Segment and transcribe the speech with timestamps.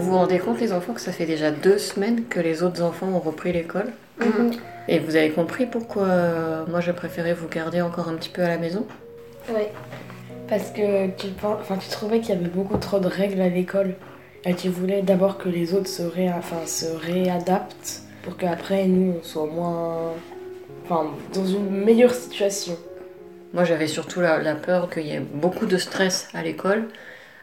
[0.00, 3.20] rendez compte, les enfants, que ça fait déjà deux semaines que les autres enfants ont
[3.20, 4.52] repris l'école Mhm.
[4.86, 8.42] Et vous avez compris pourquoi euh, moi je préférais vous garder encore un petit peu
[8.42, 8.86] à la maison?
[9.52, 9.72] Ouais.
[10.48, 13.94] Parce que tu, enfin, tu trouvais qu'il y avait beaucoup trop de règles à l'école.
[14.44, 19.16] Et tu voulais d'abord que les autres se, ré- enfin, se réadaptent pour qu'après nous
[19.20, 20.12] on soit moins.
[20.84, 22.76] Enfin, dans une meilleure situation.
[23.54, 26.84] Moi j'avais surtout la, la peur qu'il y ait beaucoup de stress à l'école,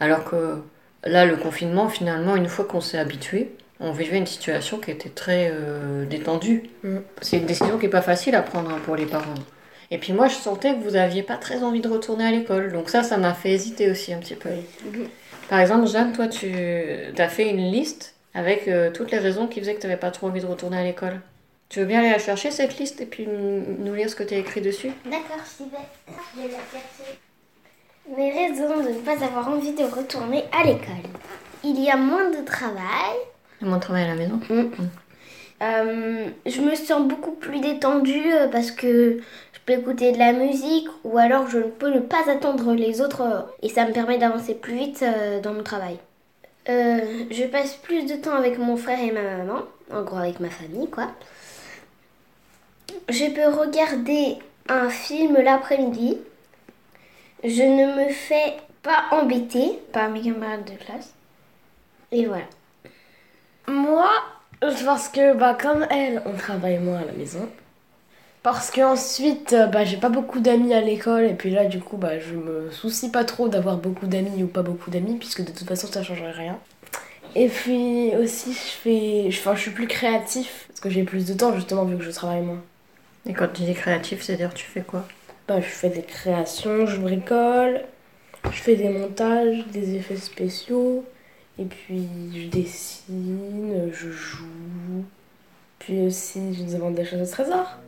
[0.00, 0.58] alors que
[1.06, 5.08] là le confinement, finalement, une fois qu'on s'est habitué, on vivait une situation qui était
[5.08, 6.70] très euh, détendue.
[6.82, 6.98] Mm.
[7.20, 9.34] C'est une décision qui n'est pas facile à prendre hein, pour les parents.
[9.90, 12.72] Et puis moi je sentais que vous n'aviez pas très envie de retourner à l'école,
[12.72, 14.48] donc ça, ça m'a fait hésiter aussi un petit peu.
[15.48, 16.50] Par exemple, Jeanne, toi, tu
[17.16, 20.10] as fait une liste avec euh, toutes les raisons qui faisaient que tu n'avais pas
[20.10, 21.20] trop envie de retourner à l'école.
[21.68, 24.34] Tu veux bien aller la chercher, cette liste, et puis nous lire ce que tu
[24.34, 24.90] as écrit dessus?
[25.04, 25.78] D'accord, vais.
[26.34, 27.18] Je vais la chercher.
[28.14, 31.10] Mes raisons de ne pas avoir envie de retourner à l'école.
[31.64, 33.16] Il y a moins de travail.
[33.60, 34.40] Mon travail à la maison
[35.62, 39.18] Euh, je me sens beaucoup plus détendue euh, parce que
[39.54, 43.00] je peux écouter de la musique ou alors je ne peux ne pas attendre les
[43.00, 45.02] autres euh, et ça me permet d'avancer plus vite
[45.42, 45.96] dans mon travail.
[46.68, 50.40] Euh, je passe plus de temps avec mon frère et ma maman, en gros avec
[50.40, 51.08] ma famille quoi.
[53.08, 54.36] Je peux regarder
[54.68, 56.18] un film l'après-midi.
[57.44, 61.14] Je ne me fais pas embêter par mes camarades de classe.
[62.12, 62.44] Et voilà.
[63.68, 64.08] Moi,
[64.60, 67.48] parce que bah, comme elle, on travaille moins à la maison.
[68.42, 71.80] Parce que ensuite, euh, bah, j'ai pas beaucoup d'amis à l'école et puis là, du
[71.80, 75.44] coup, bah, je me soucie pas trop d'avoir beaucoup d'amis ou pas beaucoup d'amis puisque
[75.44, 76.58] de toute façon, ça changerait rien.
[77.34, 81.26] Et puis aussi, je fais, je, enfin, je suis plus créatif parce que j'ai plus
[81.26, 82.62] de temps justement vu que je travaille moins.
[83.28, 85.04] Et quand tu dis créatif, c'est-à-dire tu fais quoi?
[85.48, 87.82] Bah, je fais des créations, je bricole,
[88.50, 91.04] je fais des montages, des effets spéciaux,
[91.56, 95.04] et puis je dessine, je joue,
[95.78, 97.78] puis aussi je demande des choses au trésor.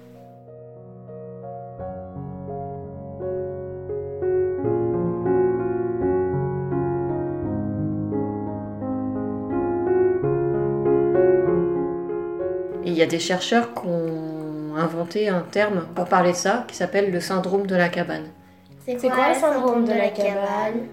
[12.85, 14.38] Il y a des chercheurs qui ont
[14.79, 18.27] inventé un terme pour parler de ça qui s'appelle le syndrome de la cabane.
[18.87, 20.87] C'est quoi le syndrome de la cabane?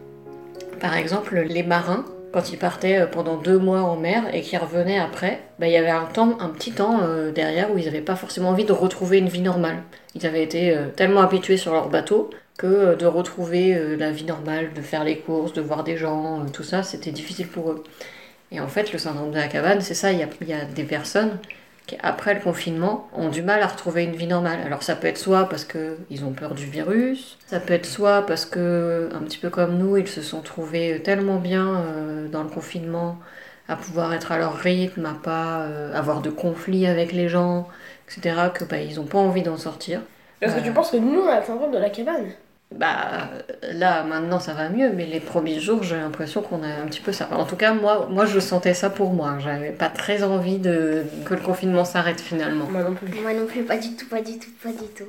[0.81, 2.03] Par exemple, les marins,
[2.33, 5.71] quand ils partaient euh, pendant deux mois en mer et qu'ils revenaient après, bah, il
[5.71, 8.65] y avait un, temps, un petit temps euh, derrière où ils n'avaient pas forcément envie
[8.65, 9.77] de retrouver une vie normale.
[10.13, 14.25] Ils avaient été euh, tellement habitués sur leur bateau que euh, de retrouver la vie
[14.25, 17.83] normale, de faire les courses, de voir des gens, tout ça, c'était difficile pour eux.
[18.51, 20.53] Et en fait, le syndrome de la cabane, c'est ça, il y a, il y
[20.53, 21.39] a des personnes
[21.85, 24.59] qui, après le confinement, ont du mal à retrouver une vie normale.
[24.65, 28.25] Alors ça peut être soit parce qu'ils ont peur du virus, ça peut être soit
[28.25, 32.43] parce que, un petit peu comme nous, ils se sont trouvés tellement bien euh, dans
[32.43, 33.17] le confinement
[33.67, 37.67] à pouvoir être à leur rythme, à pas euh, avoir de conflits avec les gens,
[38.07, 40.01] etc., que bah, ils n'ont pas envie d'en sortir.
[40.41, 42.31] Est-ce que tu penses que nous, on a le syndrome de la cabane?
[42.71, 43.29] Bah
[43.71, 46.99] là maintenant ça va mieux, mais les premiers jours j'ai l'impression qu'on a un petit
[46.99, 47.29] peu ça.
[47.31, 49.37] En tout cas moi, moi je sentais ça pour moi.
[49.39, 52.65] J'avais pas très envie de que le confinement s'arrête finalement.
[52.65, 53.07] Moi non plus.
[53.21, 55.05] Moi non plus, pas du tout, pas du tout, pas du tout.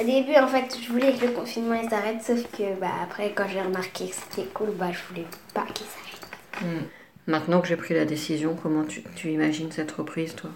[0.00, 3.32] Au début, en fait, je voulais que le confinement il s'arrête, sauf que bah, après,
[3.34, 6.62] quand j'ai remarqué que c'était cool, bah, je voulais pas qu'il s'arrête.
[6.62, 6.86] Hmm.
[7.26, 10.50] Maintenant que j'ai pris la décision, comment tu, tu imagines cette reprise toi?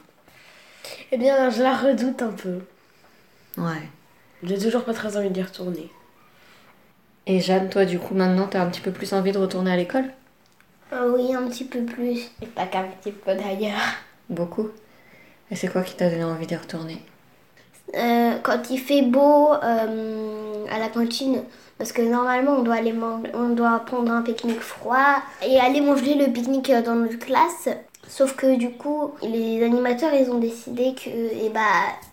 [1.13, 2.61] Eh bien, je la redoute un peu.
[3.59, 3.89] Ouais.
[4.43, 5.91] J'ai toujours pas très envie d'y retourner.
[7.27, 9.77] Et Jeanne, toi du coup maintenant t'as un petit peu plus envie de retourner à
[9.77, 10.11] l'école?
[10.93, 12.31] Ah oui, un petit peu plus.
[12.43, 13.81] Et pas qu'un petit peu d'ailleurs.
[14.29, 14.69] Beaucoup.
[15.51, 17.01] Et c'est quoi qui t'a donné envie d'y retourner?
[17.97, 21.43] Euh, quand il fait beau euh, à la cantine,
[21.79, 25.81] parce que normalement on doit aller man- on doit prendre un pique-nique froid et aller
[25.81, 27.69] manger le pique-nique euh, dans notre classe.
[28.09, 31.61] Sauf que du coup, les animateurs ils ont décidé que eh bah,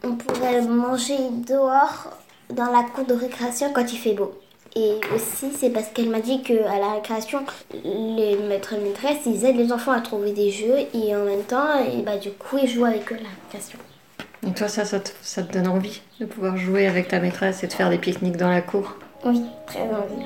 [0.03, 1.17] on pourrait manger
[1.47, 2.11] dehors
[2.49, 4.33] dans la cour de récréation quand il fait beau.
[4.75, 7.39] Et aussi, c'est parce qu'elle m'a dit qu'à la récréation,
[7.83, 11.43] les maîtres et maîtresses, ils aident les enfants à trouver des jeux et en même
[11.43, 13.79] temps, et bah, du coup, ils jouent avec eux à la récréation.
[14.47, 17.63] Et toi ça, ça te, ça te donne envie de pouvoir jouer avec ta maîtresse
[17.63, 18.95] et de faire des pique-niques dans la cour?
[19.23, 20.25] Oui, très envie.